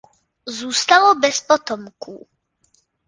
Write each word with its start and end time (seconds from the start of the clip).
Zůstalo 0.47 1.15
bez 1.15 1.41
potomků. 1.41 2.27